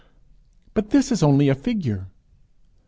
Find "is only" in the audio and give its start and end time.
1.11-1.47